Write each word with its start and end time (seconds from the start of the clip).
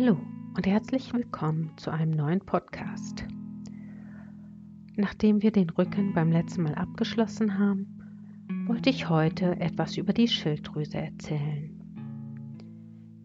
Hallo 0.00 0.16
und 0.56 0.64
herzlich 0.64 1.12
willkommen 1.12 1.72
zu 1.76 1.90
einem 1.90 2.12
neuen 2.12 2.38
Podcast. 2.38 3.26
Nachdem 4.94 5.42
wir 5.42 5.50
den 5.50 5.70
Rücken 5.70 6.12
beim 6.12 6.30
letzten 6.30 6.62
Mal 6.62 6.76
abgeschlossen 6.76 7.58
haben, 7.58 7.98
wollte 8.68 8.90
ich 8.90 9.08
heute 9.08 9.58
etwas 9.60 9.96
über 9.96 10.12
die 10.12 10.28
Schilddrüse 10.28 10.98
erzählen. 10.98 11.80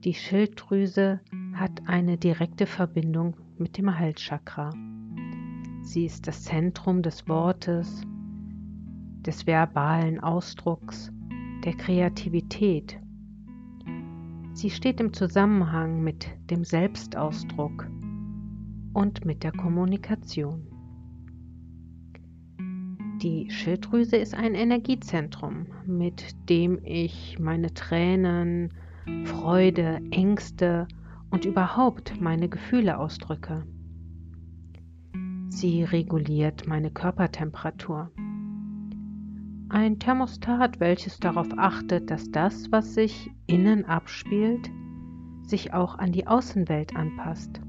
Die 0.03 0.15
Schilddrüse 0.15 1.21
hat 1.53 1.79
eine 1.85 2.17
direkte 2.17 2.65
Verbindung 2.65 3.37
mit 3.59 3.77
dem 3.77 3.99
Halschakra. 3.99 4.71
Sie 5.83 6.05
ist 6.05 6.25
das 6.25 6.41
Zentrum 6.41 7.03
des 7.03 7.27
Wortes, 7.27 8.01
des 9.21 9.45
verbalen 9.45 10.19
Ausdrucks, 10.19 11.11
der 11.65 11.73
Kreativität. 11.73 12.99
Sie 14.53 14.69
steht 14.69 14.99
im 14.99 15.13
Zusammenhang 15.13 16.03
mit 16.03 16.27
dem 16.49 16.63
Selbstausdruck 16.63 17.87
und 18.93 19.25
mit 19.25 19.43
der 19.43 19.51
Kommunikation. 19.51 20.67
Die 23.21 23.49
Schilddrüse 23.49 24.17
ist 24.17 24.35
ein 24.35 24.53
Energiezentrum, 24.53 25.65
mit 25.85 26.35
dem 26.49 26.79
ich 26.83 27.39
meine 27.39 27.73
Tränen, 27.73 28.73
Freude, 29.25 30.01
Ängste 30.11 30.87
und 31.31 31.45
überhaupt 31.45 32.21
meine 32.21 32.47
Gefühle 32.47 32.99
ausdrücke. 32.99 33.65
Sie 35.49 35.83
reguliert 35.83 36.67
meine 36.67 36.91
Körpertemperatur. 36.91 38.11
Ein 39.73 39.97
Thermostat, 39.97 40.79
welches 40.79 41.19
darauf 41.19 41.47
achtet, 41.57 42.11
dass 42.11 42.29
das, 42.29 42.71
was 42.71 42.93
sich 42.93 43.31
innen 43.47 43.85
abspielt, 43.85 44.69
sich 45.41 45.73
auch 45.73 45.97
an 45.97 46.11
die 46.11 46.27
Außenwelt 46.27 46.95
anpasst. 46.95 47.59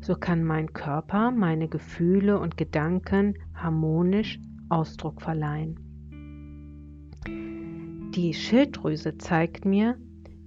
So 0.00 0.16
kann 0.16 0.42
mein 0.42 0.72
Körper 0.72 1.30
meine 1.30 1.68
Gefühle 1.68 2.40
und 2.40 2.56
Gedanken 2.56 3.34
harmonisch 3.54 4.40
Ausdruck 4.68 5.22
verleihen. 5.22 5.78
Die 8.16 8.34
Schilddrüse 8.34 9.16
zeigt 9.16 9.64
mir, 9.64 9.96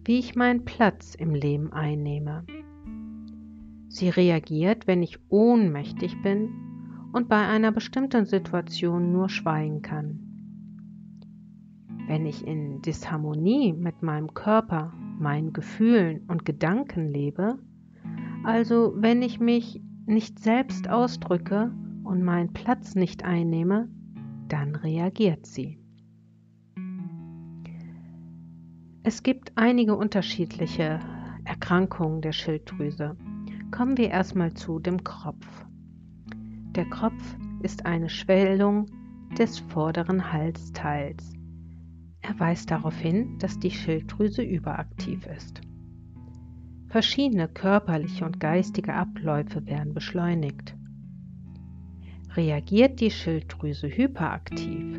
wie 0.04 0.20
ich 0.20 0.36
meinen 0.36 0.66
Platz 0.66 1.16
im 1.16 1.34
Leben 1.34 1.72
einnehme. 1.72 2.44
Sie 3.88 4.09
reagiert, 4.09 4.88
wenn 4.88 5.04
ich 5.04 5.20
ohnmächtig 5.30 6.22
bin 6.22 6.50
und 7.14 7.28
bei 7.28 7.48
einer 7.48 7.72
bestimmten 7.72 8.26
Situation 8.26 9.12
nur 9.12 9.30
schweigen 9.30 9.81
kann. 9.81 10.20
Wenn 12.08 12.26
ich 12.26 12.45
in 12.45 12.81
Disharmonie 12.81 13.73
mit 13.73 14.02
meinem 14.02 14.34
Körper, 14.34 14.94
meinen 15.20 15.54
Gefühlen 15.54 16.26
und 16.28 16.45
Gedanken 16.45 17.08
lebe, 17.08 17.58
also 18.44 18.94
wenn 18.98 19.22
ich 19.22 19.39
mich 19.39 19.82
nicht 20.06 20.39
selbst 20.39 20.89
ausdrücke 20.89 21.72
und 22.04 22.23
meinen 22.23 22.54
Platz 22.54 22.95
nicht 22.95 23.23
einnehme, 23.23 23.88
dann 24.48 24.76
reagiert 24.76 25.45
sie. 25.45 25.78
Es 29.04 29.23
gibt 29.23 29.54
einige 29.56 29.95
unterschiedliche 29.95 31.00
Erkrankungen 31.44 32.22
der 32.22 32.34
Schilddrüse. 32.34 33.16
Kommen 33.72 33.98
wir 33.98 34.09
erstmal 34.09 34.54
zu 34.54 34.80
dem 34.80 35.04
Kropf. 35.04 35.66
Der 36.75 36.86
Kropf 36.86 37.38
ist 37.61 37.86
eine 37.86 38.08
Schwellung 38.08 38.86
des 39.38 39.59
vorderen 39.59 40.31
Halsteils. 40.31 41.33
Er 42.22 42.39
weist 42.39 42.72
darauf 42.72 42.97
hin, 42.97 43.38
dass 43.39 43.59
die 43.59 43.72
Schilddrüse 43.72 44.41
überaktiv 44.41 45.27
ist. 45.27 45.59
Verschiedene 46.88 47.49
körperliche 47.49 48.23
und 48.23 48.39
geistige 48.39 48.93
Abläufe 48.93 49.65
werden 49.65 49.93
beschleunigt. 49.93 50.77
Reagiert 52.36 53.02
die 53.02 53.11
Schilddrüse 53.11 53.89
hyperaktiv, 53.89 54.98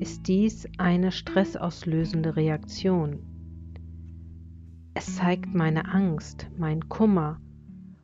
ist 0.00 0.26
dies 0.26 0.66
eine 0.78 1.12
stressauslösende 1.12 2.36
Reaktion. 2.36 3.18
Es 4.94 5.16
zeigt 5.16 5.54
meine 5.54 5.92
Angst, 5.92 6.48
mein 6.56 6.88
Kummer 6.88 7.38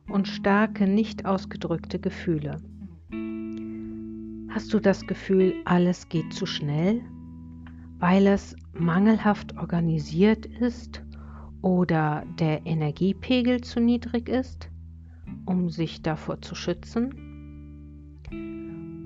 und 0.07 0.27
starke 0.27 0.85
nicht 0.85 1.25
ausgedrückte 1.25 1.99
Gefühle. 1.99 2.57
Hast 4.57 4.73
du 4.73 4.79
das 4.79 5.05
Gefühl, 5.05 5.53
alles 5.65 6.09
geht 6.09 6.33
zu 6.33 6.47
schnell, 6.47 7.03
weil 7.99 8.25
es 8.25 8.55
mangelhaft 8.73 9.55
organisiert 9.55 10.47
ist 10.47 11.03
oder 11.61 12.25
der 12.39 12.65
Energiepegel 12.65 13.61
zu 13.61 13.79
niedrig 13.79 14.27
ist, 14.27 14.71
um 15.45 15.69
sich 15.69 16.01
davor 16.01 16.41
zu 16.41 16.55
schützen? 16.55 17.13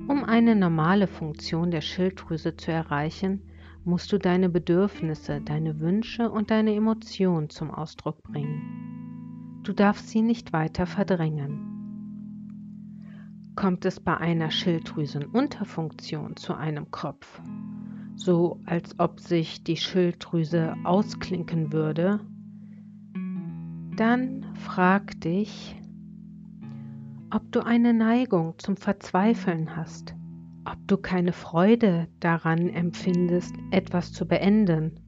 Um 0.07 0.23
eine 0.23 0.55
normale 0.55 1.07
Funktion 1.07 1.69
der 1.69 1.81
Schilddrüse 1.81 2.55
zu 2.55 2.71
erreichen, 2.71 3.41
musst 3.83 4.13
du 4.13 4.19
deine 4.19 4.47
Bedürfnisse, 4.47 5.41
deine 5.41 5.81
Wünsche 5.81 6.31
und 6.31 6.49
deine 6.49 6.73
Emotionen 6.73 7.49
zum 7.49 7.71
Ausdruck 7.71 8.23
bringen. 8.23 9.59
Du 9.63 9.73
darfst 9.73 10.07
sie 10.07 10.21
nicht 10.21 10.53
weiter 10.53 10.85
verdrängen. 10.85 11.70
Kommt 13.61 13.85
es 13.85 13.99
bei 13.99 14.17
einer 14.17 14.49
Schilddrüsenunterfunktion 14.49 16.35
zu 16.35 16.55
einem 16.55 16.89
Kopf, 16.89 17.39
so 18.15 18.59
als 18.65 18.99
ob 18.99 19.19
sich 19.19 19.63
die 19.63 19.77
Schilddrüse 19.77 20.73
ausklinken 20.83 21.71
würde, 21.71 22.19
dann 23.95 24.47
frag 24.55 25.21
dich, 25.21 25.79
ob 27.29 27.51
du 27.51 27.59
eine 27.61 27.93
Neigung 27.93 28.55
zum 28.57 28.77
Verzweifeln 28.77 29.75
hast 29.75 30.15
ob 30.65 30.77
du 30.87 30.97
keine 30.97 31.33
Freude 31.33 32.07
daran 32.19 32.69
empfindest, 32.69 33.55
etwas 33.71 34.13
zu 34.13 34.27
beenden. 34.27 34.99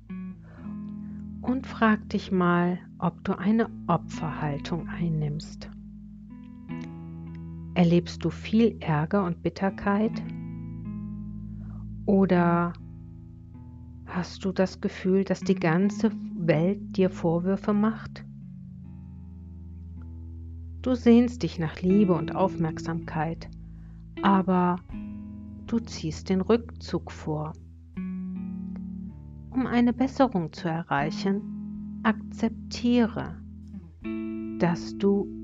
Und 1.41 1.67
frag 1.67 2.09
dich 2.09 2.31
mal, 2.31 2.79
ob 2.97 3.23
du 3.23 3.37
eine 3.37 3.69
Opferhaltung 3.87 4.87
einnimmst. 4.87 5.69
Erlebst 7.75 8.23
du 8.23 8.29
viel 8.29 8.77
Ärger 8.81 9.25
und 9.25 9.41
Bitterkeit? 9.41 10.11
Oder 12.05 12.73
hast 14.05 14.45
du 14.45 14.51
das 14.51 14.79
Gefühl, 14.79 15.23
dass 15.23 15.39
die 15.39 15.55
ganze 15.55 16.11
Welt 16.37 16.95
dir 16.95 17.09
Vorwürfe 17.09 17.73
macht? 17.73 18.25
Du 20.83 20.93
sehnst 20.93 21.41
dich 21.41 21.57
nach 21.57 21.81
Liebe 21.81 22.13
und 22.13 22.35
Aufmerksamkeit, 22.35 23.49
aber 24.21 24.75
du 25.65 25.79
ziehst 25.79 26.29
den 26.29 26.41
Rückzug 26.41 27.11
vor. 27.11 27.53
Um 27.95 29.65
eine 29.65 29.93
Besserung 29.93 30.51
zu 30.53 30.67
erreichen, 30.67 32.01
akzeptiere, 32.03 33.37
dass 34.59 34.97
du 34.97 35.42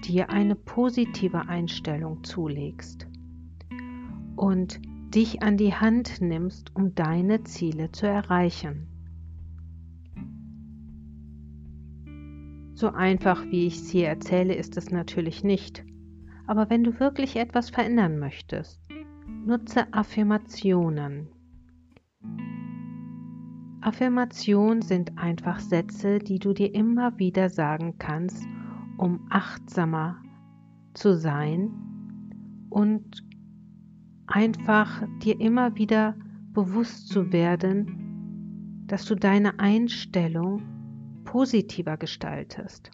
dir 0.00 0.30
eine 0.30 0.54
positive 0.54 1.48
Einstellung 1.48 2.24
zulegst 2.24 3.06
und 4.36 4.80
dich 5.14 5.42
an 5.42 5.56
die 5.56 5.74
Hand 5.74 6.20
nimmst, 6.20 6.74
um 6.74 6.94
deine 6.94 7.42
Ziele 7.44 7.90
zu 7.92 8.06
erreichen. 8.06 8.86
So 12.74 12.88
einfach, 12.88 13.44
wie 13.46 13.66
ich 13.66 13.76
es 13.76 13.90
hier 13.90 14.08
erzähle, 14.08 14.54
ist 14.54 14.76
es 14.76 14.90
natürlich 14.90 15.44
nicht. 15.44 15.84
Aber 16.46 16.70
wenn 16.70 16.84
du 16.84 16.98
wirklich 16.98 17.36
etwas 17.36 17.70
verändern 17.70 18.18
möchtest, 18.18 18.80
Nutze 19.46 19.90
Affirmationen. 19.92 21.28
Affirmationen 23.80 24.82
sind 24.82 25.16
einfach 25.16 25.60
Sätze, 25.60 26.18
die 26.18 26.38
du 26.38 26.52
dir 26.52 26.74
immer 26.74 27.18
wieder 27.18 27.48
sagen 27.48 27.94
kannst, 27.98 28.46
um 29.00 29.26
achtsamer 29.30 30.22
zu 30.92 31.16
sein 31.16 31.70
und 32.68 33.26
einfach 34.26 35.02
dir 35.22 35.40
immer 35.40 35.74
wieder 35.76 36.14
bewusst 36.52 37.08
zu 37.08 37.32
werden, 37.32 38.84
dass 38.88 39.06
du 39.06 39.14
deine 39.14 39.58
Einstellung 39.58 40.60
positiver 41.24 41.96
gestaltest 41.96 42.90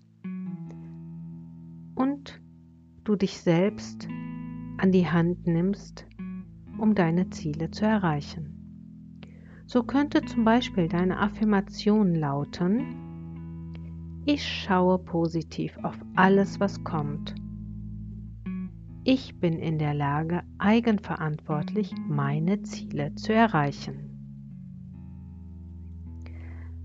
und 1.96 2.40
du 3.02 3.16
dich 3.16 3.40
selbst 3.40 4.06
an 4.78 4.92
die 4.92 5.08
Hand 5.08 5.48
nimmst, 5.48 6.06
um 6.78 6.94
deine 6.94 7.30
Ziele 7.30 7.72
zu 7.72 7.84
erreichen. 7.84 8.52
So 9.66 9.82
könnte 9.82 10.24
zum 10.24 10.44
Beispiel 10.44 10.86
deine 10.86 11.18
Affirmation 11.18 12.14
lauten, 12.14 13.05
ich 14.26 14.44
schaue 14.44 14.98
positiv 14.98 15.78
auf 15.84 15.96
alles, 16.16 16.58
was 16.58 16.82
kommt. 16.82 17.34
Ich 19.04 19.38
bin 19.38 19.60
in 19.60 19.78
der 19.78 19.94
Lage, 19.94 20.42
eigenverantwortlich 20.58 21.94
meine 22.08 22.60
Ziele 22.62 23.14
zu 23.14 23.32
erreichen. 23.32 24.10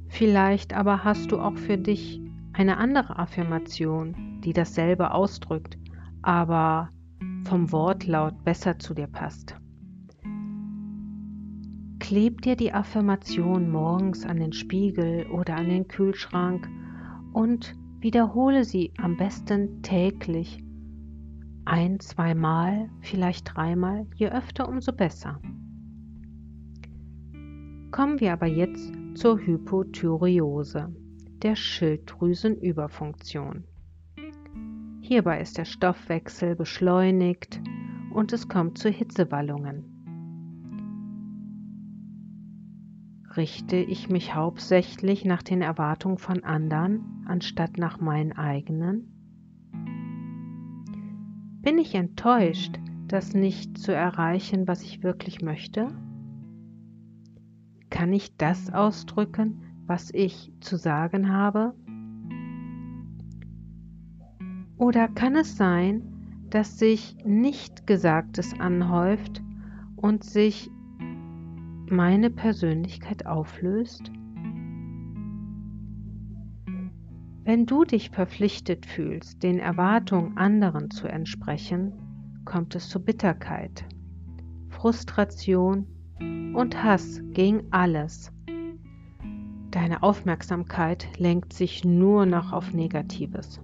Vielleicht 0.08 0.76
aber 0.76 1.04
hast 1.04 1.32
du 1.32 1.40
auch 1.40 1.58
für 1.58 1.80
dich 1.80 2.22
eine 2.54 2.78
andere 2.78 3.18
Affirmation, 3.18 4.40
die 4.42 4.54
dasselbe 4.54 5.12
ausdrückt, 5.12 5.80
aber 6.22 6.90
vom 7.46 7.72
Wortlaut 7.72 8.44
besser 8.44 8.78
zu 8.78 8.94
dir 8.94 9.08
passt. 9.08 9.56
Kleb 11.98 12.44
dir 12.44 12.56
die 12.56 12.72
Affirmation 12.72 13.72
morgens 13.72 14.26
an 14.26 14.38
den 14.38 14.54
Spiegel 14.54 15.26
oder 15.32 15.56
an 15.56 15.70
den 15.70 15.88
Kühlschrank 15.88 16.70
und 17.34 17.76
wiederhole 18.00 18.64
sie 18.64 18.94
am 18.98 19.18
besten 19.18 19.82
täglich 19.82 20.64
ein, 21.66 22.00
zweimal, 22.00 22.90
vielleicht 23.02 23.56
dreimal, 23.56 24.08
je 24.16 24.30
öfter, 24.30 24.68
umso 24.68 24.92
besser. 24.92 25.40
Kommen 27.92 28.20
wir 28.20 28.34
aber 28.34 28.48
jetzt 28.48 28.92
zur 29.16 29.40
Hypothyreose, 29.40 30.92
der 31.44 31.56
Schilddrüsenüberfunktion. 31.56 33.66
Hierbei 35.02 35.42
ist 35.42 35.58
der 35.58 35.66
Stoffwechsel 35.66 36.56
beschleunigt 36.56 37.60
und 38.14 38.32
es 38.34 38.48
kommt 38.48 38.78
zu 38.78 38.90
Hitzewallungen. 38.90 39.91
Richte 43.38 43.78
ich 43.78 44.10
mich 44.10 44.36
hauptsächlich 44.36 45.24
nach 45.24 45.42
den 45.42 45.62
Erwartungen 45.62 46.18
von 46.18 46.44
anderen 46.44 47.24
anstatt 47.26 47.78
nach 47.78 48.00
meinen 48.02 48.34
eigenen? 48.34 49.08
Bin 51.62 51.78
ich 51.78 51.96
enttäuscht, 51.96 52.78
das 53.08 53.34
nicht 53.34 53.78
zu 53.78 53.94
erreichen, 53.94 54.68
was 54.68 54.82
ich 54.82 55.04
wirklich 55.04 55.42
möchte? 55.42 55.88
Kann 57.90 58.12
ich 58.12 58.36
das 58.36 58.74
ausdrücken, 58.74 59.62
was 59.86 60.14
ich 60.14 60.52
zu 60.60 60.76
sagen 60.78 61.32
habe? 61.32 61.74
Oder 64.78 65.08
kann 65.08 65.36
es 65.36 65.56
sein, 65.56 66.02
dass 66.50 66.80
sich 66.80 67.16
nicht 67.24 67.88
Gesagtes 67.88 68.60
anhäuft 68.60 69.42
und 69.96 70.24
sich 70.24 70.70
meine 71.92 72.30
Persönlichkeit 72.30 73.26
auflöst? 73.26 74.12
Wenn 77.44 77.66
du 77.66 77.84
dich 77.84 78.12
verpflichtet 78.12 78.86
fühlst, 78.86 79.44
den 79.44 79.60
Erwartungen 79.60 80.38
anderen 80.38 80.90
zu 80.90 81.08
entsprechen, 81.08 81.92
kommt 82.46 82.76
es 82.76 82.88
zu 82.88 83.04
Bitterkeit, 83.04 83.86
Frustration 84.70 85.86
und 86.54 86.82
Hass 86.82 87.22
gegen 87.32 87.64
alles. 87.72 88.32
Deine 89.72 90.02
Aufmerksamkeit 90.04 91.08
lenkt 91.18 91.54
sich 91.54 91.84
nur 91.84 92.26
noch 92.26 92.54
auf 92.54 92.74
Negatives. 92.74 93.62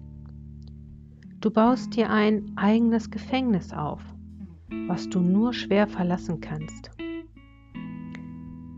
Du 1.40 1.52
baust 1.52 1.96
dir 1.96 2.10
ein 2.10 2.52
eigenes 2.56 3.12
Gefängnis 3.12 3.72
auf, 3.72 4.02
was 4.88 5.08
du 5.08 5.20
nur 5.20 5.54
schwer 5.54 5.88
verlassen 5.88 6.42
kannst. 6.42 6.97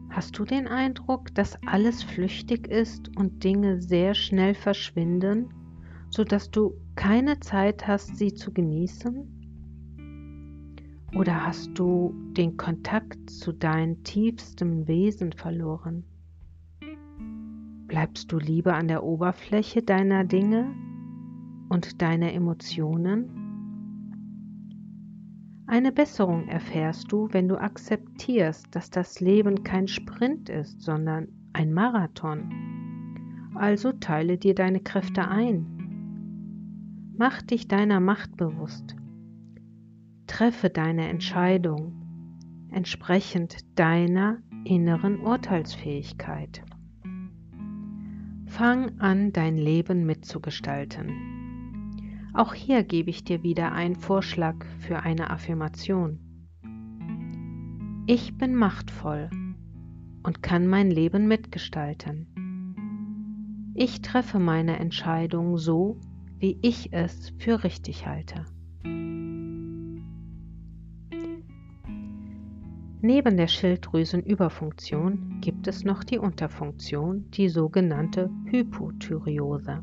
Hast 0.10 0.40
du 0.40 0.44
den 0.44 0.68
Eindruck, 0.68 1.34
dass 1.36 1.58
alles 1.68 2.02
flüchtig 2.02 2.68
ist 2.68 3.16
und 3.16 3.44
Dinge 3.44 3.80
sehr 3.80 4.16
schnell 4.16 4.56
verschwinden, 4.56 5.54
sodass 6.10 6.50
du 6.50 6.74
keine 6.96 7.40
Zeit 7.40 7.88
hast, 7.88 8.18
sie 8.18 8.34
zu 8.34 8.52
genießen? 8.52 9.40
Oder 11.16 11.46
hast 11.46 11.78
du 11.78 12.14
den 12.34 12.58
Kontakt 12.58 13.30
zu 13.30 13.52
deinem 13.52 14.04
tiefstem 14.04 14.88
Wesen 14.88 15.32
verloren? 15.32 16.04
Bleibst 17.88 18.32
du 18.32 18.40
lieber 18.40 18.76
an 18.76 18.88
der 18.88 19.04
Oberfläche 19.04 19.84
deiner 19.84 20.24
Dinge 20.24 20.74
und 21.70 22.02
deiner 22.02 22.34
Emotionen? 22.34 23.39
Eine 25.70 25.92
Besserung 25.92 26.48
erfährst 26.48 27.12
du, 27.12 27.28
wenn 27.32 27.48
du 27.48 27.56
akzeptierst, 27.56 28.76
dass 28.76 28.90
das 28.90 29.20
Leben 29.20 29.64
kein 29.64 29.88
Sprint 29.88 30.50
ist, 30.50 30.82
sondern 30.82 31.28
ein 31.54 31.72
Marathon. 31.72 33.52
Also 33.54 33.92
teile 33.92 34.40
dir 34.40 34.56
deine 34.56 34.80
Kräfte 34.80 35.28
ein. 35.28 35.68
Mach 37.16 37.44
dich 37.44 37.68
deiner 37.68 38.00
Macht 38.00 38.36
bewusst. 38.36 38.96
Treffe 40.26 40.72
deine 40.72 41.08
Entscheidung 41.08 41.94
entsprechend 42.72 43.58
deiner 43.78 44.40
inneren 44.64 45.20
Urteilsfähigkeit. 45.20 46.64
Fang 48.48 49.00
an, 49.00 49.34
dein 49.34 49.56
Leben 49.56 50.08
mitzugestalten. 50.08 51.39
Auch 52.34 52.54
hier 52.54 52.84
gebe 52.84 53.10
ich 53.10 53.24
dir 53.24 53.42
wieder 53.42 53.72
einen 53.72 53.96
Vorschlag 53.96 54.56
für 54.80 55.00
eine 55.02 55.32
Affirmation. 55.32 56.20
Ich 58.06 58.38
bin 58.38 58.56
machtvoll 58.56 59.30
und 60.24 60.44
kann 60.44 60.68
mein 60.68 60.92
Leben 60.92 61.28
mitgestalten. 61.28 62.28
Ich 63.74 64.02
treffe 64.02 64.40
meine 64.40 64.78
Entscheidung 64.78 65.58
so, 65.58 66.00
wie 66.38 66.58
ich 66.62 66.94
es 66.94 67.34
für 67.38 67.64
richtig 67.64 68.06
halte. 68.06 68.46
Neben 73.02 73.38
der 73.38 73.48
Schilddrüsenüberfunktion 73.48 75.40
gibt 75.40 75.68
es 75.68 75.86
noch 75.86 76.04
die 76.04 76.20
Unterfunktion, 76.20 77.32
die 77.32 77.48
sogenannte 77.48 78.30
Hypothyreose. 78.46 79.82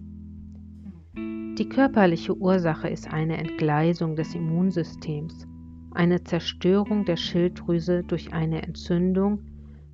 Die 1.59 1.71
körperliche 1.71 2.37
Ursache 2.37 2.87
ist 2.91 3.11
eine 3.11 3.39
Entgleisung 3.39 4.15
des 4.15 4.35
Immunsystems, 4.35 5.47
eine 5.93 6.23
Zerstörung 6.23 7.07
der 7.07 7.17
Schilddrüse 7.17 8.05
durch 8.05 8.35
eine 8.35 8.63
Entzündung 8.63 9.41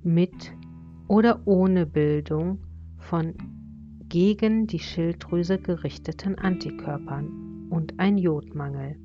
mit 0.03 0.53
oder 1.07 1.41
ohne 1.45 1.85
Bildung 1.85 2.57
von 2.97 3.33
gegen 4.09 4.67
die 4.67 4.79
Schilddrüse 4.79 5.57
gerichteten 5.57 6.37
Antikörpern 6.37 7.69
und 7.69 7.97
ein 7.97 8.17
Jodmangel. 8.17 8.97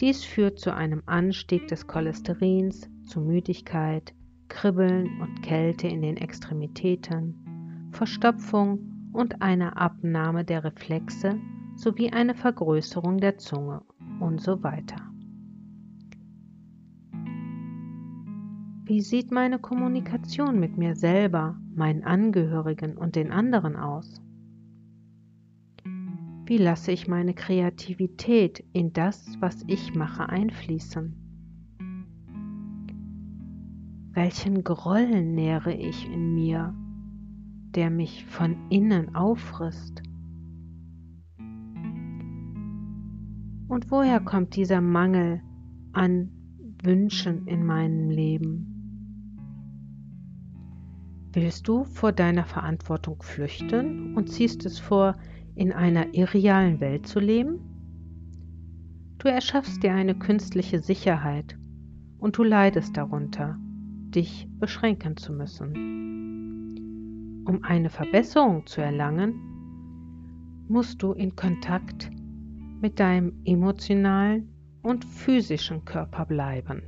Dies 0.00 0.24
führt 0.24 0.58
zu 0.58 0.74
einem 0.74 1.02
Anstieg 1.06 1.68
des 1.68 1.86
Cholesterins, 1.86 2.90
zu 3.06 3.22
Müdigkeit, 3.22 4.12
Kribbeln 4.48 5.08
und 5.22 5.40
Kälte 5.40 5.88
in 5.88 6.02
den 6.02 6.18
Extremitäten, 6.18 7.88
Verstopfung 7.92 8.97
und 9.18 9.42
eine 9.42 9.76
Abnahme 9.76 10.44
der 10.44 10.62
Reflexe 10.62 11.40
sowie 11.74 12.12
eine 12.12 12.36
Vergrößerung 12.36 13.18
der 13.18 13.36
Zunge 13.36 13.82
und 14.20 14.40
so 14.40 14.62
weiter. 14.62 15.10
Wie 18.84 19.00
sieht 19.00 19.32
meine 19.32 19.58
Kommunikation 19.58 20.60
mit 20.60 20.78
mir 20.78 20.94
selber, 20.94 21.58
meinen 21.74 22.04
Angehörigen 22.04 22.96
und 22.96 23.16
den 23.16 23.32
anderen 23.32 23.74
aus? 23.74 24.22
Wie 26.46 26.58
lasse 26.58 26.92
ich 26.92 27.08
meine 27.08 27.34
Kreativität 27.34 28.64
in 28.72 28.92
das, 28.92 29.36
was 29.40 29.64
ich 29.66 29.96
mache, 29.96 30.28
einfließen? 30.28 31.16
Welchen 34.12 34.62
Grollen 34.62 35.34
nähere 35.34 35.74
ich 35.74 36.08
in 36.08 36.34
mir 36.34 36.72
der 37.74 37.90
mich 37.90 38.24
von 38.26 38.56
innen 38.70 39.14
auffrisst? 39.14 40.02
Und 43.68 43.90
woher 43.90 44.20
kommt 44.20 44.56
dieser 44.56 44.80
Mangel 44.80 45.42
an 45.92 46.30
Wünschen 46.82 47.46
in 47.46 47.64
meinem 47.64 48.10
Leben? 48.10 48.78
Willst 51.32 51.68
du 51.68 51.84
vor 51.84 52.12
deiner 52.12 52.44
Verantwortung 52.44 53.22
flüchten 53.22 54.14
und 54.16 54.30
ziehst 54.30 54.64
es 54.64 54.78
vor, 54.78 55.16
in 55.54 55.72
einer 55.72 56.14
irrealen 56.14 56.80
Welt 56.80 57.06
zu 57.06 57.20
leben? 57.20 57.60
Du 59.18 59.28
erschaffst 59.28 59.82
dir 59.82 59.92
eine 59.92 60.14
künstliche 60.14 60.80
Sicherheit 60.80 61.58
und 62.18 62.38
du 62.38 62.44
leidest 62.44 62.96
darunter, 62.96 63.58
dich 63.60 64.48
beschränken 64.58 65.16
zu 65.16 65.32
müssen. 65.32 66.37
Um 67.48 67.64
eine 67.64 67.88
Verbesserung 67.88 68.66
zu 68.66 68.82
erlangen, 68.82 70.66
musst 70.68 71.02
du 71.02 71.12
in 71.12 71.34
Kontakt 71.34 72.10
mit 72.82 73.00
deinem 73.00 73.40
emotionalen 73.46 74.50
und 74.82 75.02
physischen 75.06 75.86
Körper 75.86 76.26
bleiben. 76.26 76.82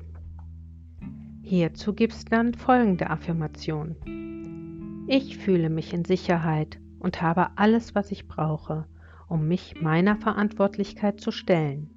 Hierzu 1.40 1.94
gibst 1.94 2.30
dann 2.30 2.52
folgende 2.52 3.08
Affirmation. 3.08 5.06
Ich 5.08 5.38
fühle 5.38 5.70
mich 5.70 5.94
in 5.94 6.04
Sicherheit 6.04 6.78
und 6.98 7.22
habe 7.22 7.56
alles, 7.56 7.94
was 7.94 8.12
ich 8.12 8.28
brauche, 8.28 8.86
um 9.28 9.48
mich 9.48 9.80
meiner 9.80 10.16
Verantwortlichkeit 10.16 11.22
zu 11.22 11.30
stellen. 11.30 11.88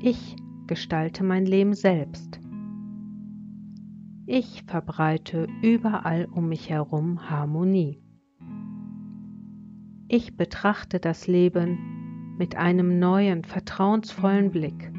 Ich 0.00 0.34
gestalte 0.66 1.22
mein 1.22 1.46
Leben 1.46 1.74
selbst. 1.74 2.41
Ich 4.26 4.62
verbreite 4.68 5.48
überall 5.62 6.26
um 6.26 6.48
mich 6.48 6.70
herum 6.70 7.28
Harmonie. 7.28 8.00
Ich 10.06 10.36
betrachte 10.36 11.00
das 11.00 11.26
Leben 11.26 12.36
mit 12.38 12.54
einem 12.54 13.00
neuen, 13.00 13.42
vertrauensvollen 13.42 14.52
Blick. 14.52 14.92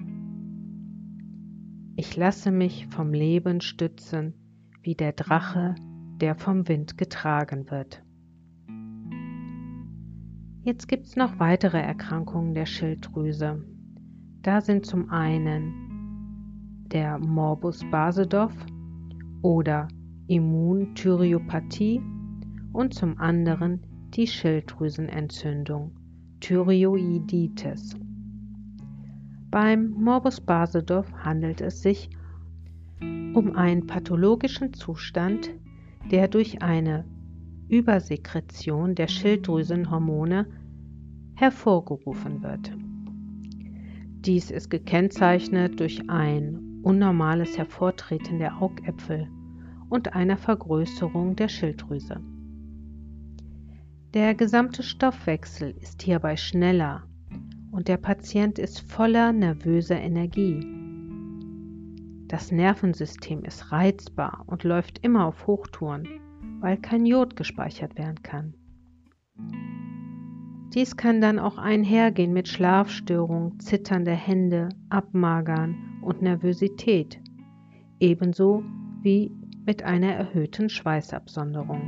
Ich 1.95 2.17
lasse 2.17 2.51
mich 2.51 2.87
vom 2.87 3.13
Leben 3.13 3.61
stützen, 3.61 4.33
wie 4.81 4.95
der 4.95 5.13
Drache, 5.13 5.75
der 6.19 6.35
vom 6.35 6.67
Wind 6.67 6.97
getragen 6.97 7.71
wird. 7.71 8.03
Jetzt 10.63 10.87
gibt 10.89 11.05
es 11.05 11.15
noch 11.15 11.39
weitere 11.39 11.79
Erkrankungen 11.79 12.53
der 12.53 12.65
Schilddrüse. 12.65 13.63
Da 14.41 14.59
sind 14.59 14.85
zum 14.85 15.09
einen 15.09 16.87
der 16.91 17.19
Morbus 17.19 17.89
Basedow 17.89 18.51
oder 19.43 19.87
Immunthyreopathie 20.27 22.01
und 22.71 22.93
zum 22.95 23.19
anderen 23.19 23.81
die 24.15 24.25
Schilddrüsenentzündung, 24.25 25.91
Thyreoiditis. 26.39 27.95
Beim 29.51 29.91
Morbus 29.91 30.41
Basedow 30.41 31.05
handelt 31.23 31.61
es 31.61 31.81
sich 31.81 32.09
um 33.01 33.55
einen 33.55 33.85
pathologischen 33.85 34.73
Zustand, 34.73 35.51
der 36.09 36.27
durch 36.27 36.61
eine 36.61 37.05
Übersekretion 37.67 38.95
der 38.95 39.07
Schilddrüsenhormone 39.07 40.47
hervorgerufen 41.35 42.41
wird. 42.41 42.71
Dies 44.25 44.51
ist 44.51 44.69
gekennzeichnet 44.69 45.79
durch 45.79 46.09
ein 46.09 46.72
unnormales 46.83 47.57
Hervortreten 47.57 48.39
der 48.39 48.61
Augäpfel 48.61 49.27
und 49.89 50.13
einer 50.13 50.37
Vergrößerung 50.37 51.35
der 51.35 51.47
Schilddrüse. 51.47 52.19
Der 54.13 54.35
gesamte 54.35 54.83
Stoffwechsel 54.83 55.75
ist 55.79 56.03
hierbei 56.03 56.37
schneller 56.37 57.03
und 57.71 57.87
der 57.87 57.97
Patient 57.97 58.59
ist 58.59 58.79
voller 58.81 59.31
nervöser 59.31 59.99
Energie. 59.99 60.59
Das 62.27 62.51
Nervensystem 62.51 63.43
ist 63.43 63.71
reizbar 63.71 64.43
und 64.45 64.63
läuft 64.63 64.99
immer 64.99 65.25
auf 65.25 65.47
Hochtouren, 65.47 66.07
weil 66.59 66.77
kein 66.77 67.05
Jod 67.05 67.35
gespeichert 67.35 67.97
werden 67.97 68.21
kann. 68.21 68.53
Dies 70.73 70.97
kann 70.97 71.21
dann 71.21 71.37
auch 71.37 71.59
einhergehen 71.59 72.33
mit 72.33 72.47
Schlafstörungen, 72.47 73.59
Zittern 73.59 74.05
der 74.05 74.15
Hände, 74.15 74.69
Abmagern 74.89 75.99
und 76.01 76.23
Nervosität, 76.23 77.21
ebenso 77.99 78.63
wie 79.03 79.31
mit 79.67 79.83
einer 79.83 80.13
erhöhten 80.13 80.69
Schweißabsonderung. 80.69 81.81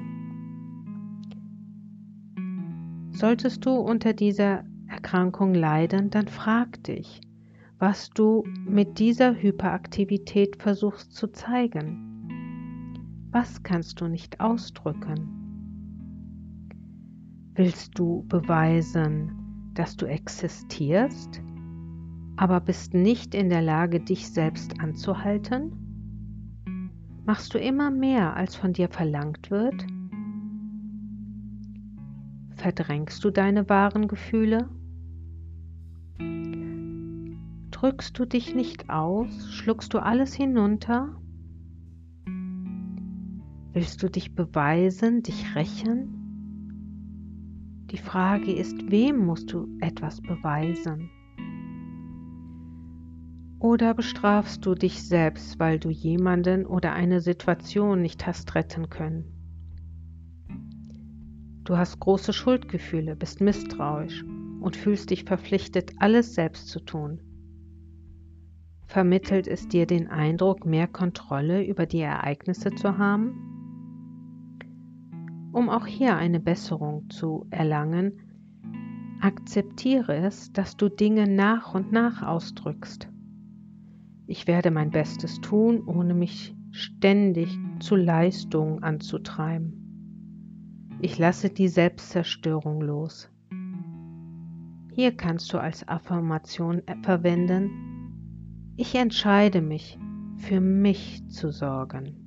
Solltest 3.09 3.65
du 3.65 3.71
unter 3.71 4.13
dieser 4.13 4.65
Erkrankung 4.87 5.55
leiden, 5.55 6.11
dann 6.11 6.27
frag 6.27 6.83
dich, 6.83 7.21
was 7.79 8.11
du 8.11 8.43
mit 8.67 8.99
dieser 8.99 9.33
Hyperaktivität 9.41 10.61
versuchst 10.61 11.13
zu 11.13 11.27
zeigen. 11.29 13.27
Was 13.31 13.63
kannst 13.63 13.99
du 13.99 14.07
nicht 14.07 14.39
ausdrücken? 14.39 15.44
Willst 17.57 17.97
du 17.97 18.25
beweisen, 18.27 19.71
dass 19.75 19.95
du 19.95 20.05
existierst, 20.07 21.41
aber 22.35 22.59
bist 22.59 22.93
nicht 22.93 23.33
in 23.33 23.47
der 23.47 23.61
Lage, 23.61 24.01
dich 24.01 24.29
selbst 24.29 24.81
anzuhalten? 24.81 25.71
Machst 27.25 27.53
du 27.53 27.57
immer 27.57 27.91
mehr, 27.91 28.35
als 28.35 28.57
von 28.57 28.73
dir 28.73 28.89
verlangt 28.89 29.51
wird? 29.51 29.87
Verdrängst 32.57 33.23
du 33.23 33.31
deine 33.31 33.69
wahren 33.69 34.09
Gefühle? 34.09 34.69
Drückst 37.71 38.19
du 38.19 38.25
dich 38.25 38.53
nicht 38.53 38.89
aus? 38.89 39.49
Schluckst 39.53 39.93
du 39.93 39.99
alles 39.99 40.33
hinunter? 40.33 41.15
Willst 43.71 44.03
du 44.03 44.09
dich 44.09 44.35
beweisen, 44.35 45.23
dich 45.23 45.55
rächen? 45.55 46.24
Die 47.95 48.01
Frage 48.01 48.51
ist, 48.51 48.91
wem 48.91 49.25
musst 49.25 49.53
du 49.53 49.69
etwas 49.79 50.19
beweisen? 50.19 51.09
Oder 53.57 53.93
bestrafst 53.93 54.65
du 54.65 54.75
dich 54.75 55.01
selbst, 55.01 55.61
weil 55.61 55.79
du 55.79 55.89
jemanden 55.89 56.65
oder 56.65 56.91
eine 56.91 57.21
Situation 57.21 58.01
nicht 58.01 58.27
hast 58.27 58.53
retten 58.53 58.89
können? 58.89 59.23
Du 61.63 61.77
hast 61.77 61.97
große 62.01 62.33
Schuldgefühle, 62.33 63.15
bist 63.15 63.39
misstrauisch 63.39 64.25
und 64.59 64.75
fühlst 64.75 65.09
dich 65.09 65.23
verpflichtet, 65.23 65.93
alles 65.99 66.35
selbst 66.35 66.67
zu 66.67 66.81
tun. 66.81 67.21
Vermittelt 68.87 69.47
es 69.47 69.69
dir 69.69 69.85
den 69.87 70.09
Eindruck, 70.09 70.65
mehr 70.65 70.89
Kontrolle 70.89 71.65
über 71.65 71.85
die 71.85 72.01
Ereignisse 72.01 72.71
zu 72.71 72.97
haben? 72.97 73.54
Um 75.55 75.69
auch 75.69 75.85
hier 75.85 76.17
eine 76.17 76.41
Besserung 76.41 77.09
zu 77.09 77.47
erlangen, 77.49 78.19
akzeptiere 79.21 80.13
es, 80.13 80.51
dass 80.51 80.75
du 80.75 80.89
Dinge 80.89 81.29
nach 81.29 81.73
und 81.73 81.93
nach 81.93 82.21
ausdrückst. 82.21 83.07
Ich 84.27 84.47
werde 84.47 84.69
mein 84.69 84.91
Bestes 84.91 85.39
tun, 85.39 85.81
ohne 85.87 86.13
mich 86.13 86.53
ständig 86.71 87.57
zu 87.79 87.95
Leistungen 87.95 88.83
anzutreiben. 88.83 90.97
Ich 90.99 91.17
lasse 91.17 91.49
die 91.49 91.69
Selbstzerstörung 91.69 92.81
los. 92.81 93.29
Hier 94.91 95.15
kannst 95.15 95.53
du 95.53 95.57
als 95.57 95.87
Affirmation 95.87 96.81
verwenden, 97.01 97.69
ich 98.75 98.93
entscheide 98.93 99.61
mich, 99.61 99.97
für 100.35 100.59
mich 100.59 101.25
zu 101.29 101.53
sorgen. 101.53 102.24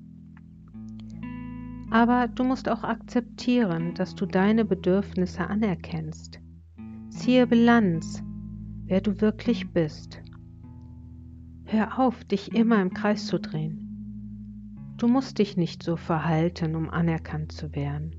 Aber 1.90 2.28
du 2.28 2.45
musst 2.45 2.68
auch 2.68 2.85
akzeptieren, 2.85 3.95
dass 3.95 4.14
du 4.14 4.26
deine 4.26 4.64
Bedürfnisse 4.64 5.47
anerkennst. 5.47 6.38
Ziehe 7.09 7.47
Bilanz, 7.47 8.23
wer 8.85 9.00
du 9.00 9.21
wirklich 9.21 9.73
bist. 9.73 10.21
Hör 11.64 11.99
auf, 11.99 12.25
dich 12.25 12.54
immer 12.54 12.80
im 12.80 12.92
Kreis 12.92 13.26
zu 13.26 13.38
drehen. 13.38 13.85
Du 14.99 15.09
musst 15.09 15.38
dich 15.38 15.57
nicht 15.57 15.83
so 15.83 15.97
verhalten, 15.97 16.75
um 16.75 16.90
anerkannt 16.90 17.52
zu 17.52 17.75
werden. 17.75 18.14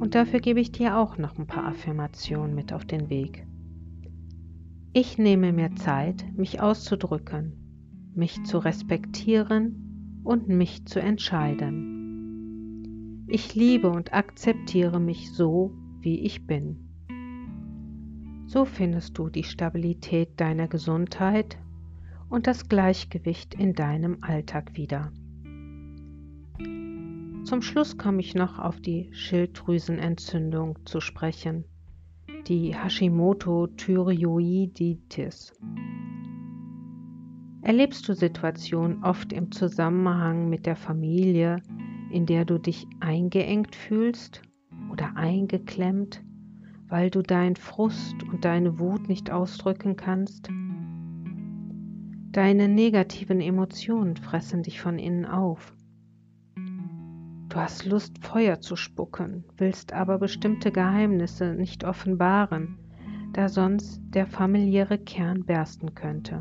Und 0.00 0.14
dafür 0.14 0.40
gebe 0.40 0.60
ich 0.60 0.70
dir 0.70 0.98
auch 0.98 1.18
noch 1.18 1.38
ein 1.38 1.46
paar 1.46 1.66
Affirmationen 1.66 2.54
mit 2.54 2.72
auf 2.72 2.84
den 2.84 3.08
Weg. 3.10 3.46
Ich 4.92 5.18
nehme 5.18 5.52
mir 5.52 5.74
Zeit, 5.76 6.24
mich 6.36 6.60
auszudrücken, 6.60 8.12
mich 8.14 8.44
zu 8.44 8.58
respektieren 8.58 10.20
und 10.22 10.48
mich 10.48 10.86
zu 10.86 11.00
entscheiden. 11.00 11.93
Ich 13.34 13.54
liebe 13.56 13.90
und 13.90 14.14
akzeptiere 14.14 15.00
mich 15.00 15.32
so, 15.32 15.72
wie 15.98 16.20
ich 16.20 16.46
bin. 16.46 16.76
So 18.46 18.64
findest 18.64 19.18
du 19.18 19.28
die 19.28 19.42
Stabilität 19.42 20.40
deiner 20.40 20.68
Gesundheit 20.68 21.58
und 22.28 22.46
das 22.46 22.68
Gleichgewicht 22.68 23.54
in 23.54 23.72
deinem 23.72 24.18
Alltag 24.20 24.76
wieder. 24.76 25.10
Zum 27.42 27.60
Schluss 27.60 27.98
komme 27.98 28.20
ich 28.20 28.36
noch 28.36 28.60
auf 28.60 28.80
die 28.80 29.08
Schilddrüsenentzündung 29.10 30.78
zu 30.84 31.00
sprechen, 31.00 31.64
die 32.46 32.76
Hashimoto-Thyreoiditis. 32.76 35.54
Erlebst 37.62 38.08
du 38.08 38.14
Situationen 38.14 39.02
oft 39.02 39.32
im 39.32 39.50
Zusammenhang 39.50 40.48
mit 40.48 40.66
der 40.66 40.76
Familie, 40.76 41.60
in 42.10 42.26
der 42.26 42.44
du 42.44 42.58
dich 42.58 42.86
eingeengt 43.00 43.74
fühlst 43.74 44.42
oder 44.90 45.16
eingeklemmt, 45.16 46.22
weil 46.88 47.10
du 47.10 47.22
deinen 47.22 47.56
Frust 47.56 48.22
und 48.22 48.44
deine 48.44 48.78
Wut 48.78 49.08
nicht 49.08 49.30
ausdrücken 49.30 49.96
kannst? 49.96 50.48
Deine 52.32 52.68
negativen 52.68 53.40
Emotionen 53.40 54.16
fressen 54.16 54.62
dich 54.62 54.80
von 54.80 54.98
innen 54.98 55.24
auf 55.24 55.74
Du 57.54 57.60
hast 57.60 57.86
Lust, 57.86 58.18
Feuer 58.18 58.60
zu 58.60 58.74
spucken, 58.74 59.44
willst 59.58 59.92
aber 59.92 60.18
bestimmte 60.18 60.72
Geheimnisse 60.72 61.54
nicht 61.54 61.84
offenbaren, 61.84 62.78
da 63.32 63.48
sonst 63.48 64.02
der 64.08 64.26
familiäre 64.26 64.98
Kern 64.98 65.44
bersten 65.44 65.94
könnte. 65.94 66.40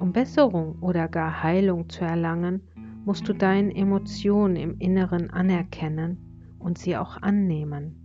Um 0.00 0.14
Besserung 0.14 0.76
oder 0.80 1.08
gar 1.08 1.42
Heilung 1.42 1.90
zu 1.90 2.04
erlangen, 2.04 2.62
musst 3.04 3.28
du 3.28 3.34
deine 3.34 3.74
Emotionen 3.74 4.56
im 4.56 4.78
Inneren 4.78 5.28
anerkennen 5.28 6.56
und 6.58 6.78
sie 6.78 6.96
auch 6.96 7.20
annehmen. 7.20 7.96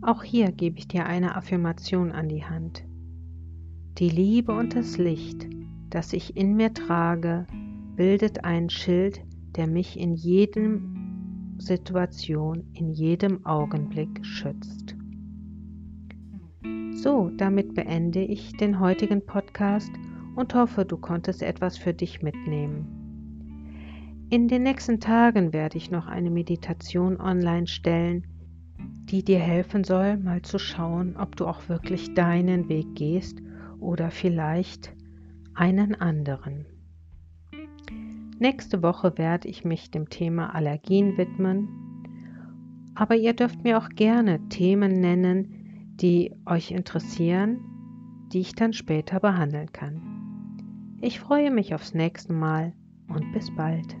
Auch 0.00 0.22
hier 0.22 0.52
gebe 0.52 0.78
ich 0.78 0.88
dir 0.88 1.04
eine 1.04 1.36
Affirmation 1.36 2.12
an 2.12 2.30
die 2.30 2.44
Hand. 2.44 2.84
Die 3.98 4.08
Liebe 4.08 4.52
und 4.52 4.74
das 4.74 4.96
Licht, 4.96 5.46
das 5.90 6.14
ich 6.14 6.34
in 6.34 6.56
mir 6.56 6.72
trage, 6.72 7.46
bildet 7.94 8.44
ein 8.44 8.70
Schild, 8.70 9.20
der 9.54 9.66
mich 9.66 10.00
in 10.00 10.14
jedem 10.14 11.56
Situation 11.58 12.64
in 12.72 12.90
jedem 12.90 13.44
Augenblick 13.44 14.24
schützt. 14.24 14.96
So, 17.02 17.32
damit 17.36 17.74
beende 17.74 18.20
ich 18.20 18.52
den 18.52 18.78
heutigen 18.78 19.26
Podcast 19.26 19.90
und 20.36 20.54
hoffe, 20.54 20.84
du 20.84 20.96
konntest 20.96 21.42
etwas 21.42 21.76
für 21.76 21.92
dich 21.92 22.22
mitnehmen. 22.22 24.28
In 24.30 24.46
den 24.46 24.62
nächsten 24.62 25.00
Tagen 25.00 25.52
werde 25.52 25.78
ich 25.78 25.90
noch 25.90 26.06
eine 26.06 26.30
Meditation 26.30 27.20
online 27.20 27.66
stellen, 27.66 28.28
die 28.78 29.24
dir 29.24 29.40
helfen 29.40 29.82
soll, 29.82 30.16
mal 30.16 30.42
zu 30.42 30.60
schauen, 30.60 31.16
ob 31.16 31.34
du 31.34 31.48
auch 31.48 31.68
wirklich 31.68 32.14
deinen 32.14 32.68
Weg 32.68 32.94
gehst 32.94 33.42
oder 33.80 34.12
vielleicht 34.12 34.94
einen 35.54 35.96
anderen. 35.96 36.66
Nächste 38.38 38.80
Woche 38.80 39.18
werde 39.18 39.48
ich 39.48 39.64
mich 39.64 39.90
dem 39.90 40.08
Thema 40.08 40.54
Allergien 40.54 41.18
widmen, 41.18 41.66
aber 42.94 43.16
ihr 43.16 43.32
dürft 43.32 43.64
mir 43.64 43.78
auch 43.78 43.88
gerne 43.88 44.38
Themen 44.50 45.00
nennen, 45.00 45.61
die 46.02 46.34
euch 46.46 46.72
interessieren, 46.72 47.60
die 48.32 48.40
ich 48.40 48.54
dann 48.54 48.72
später 48.72 49.20
behandeln 49.20 49.72
kann. 49.72 50.02
Ich 51.00 51.20
freue 51.20 51.50
mich 51.50 51.74
aufs 51.74 51.94
nächste 51.94 52.32
Mal 52.32 52.72
und 53.08 53.32
bis 53.32 53.54
bald. 53.54 53.96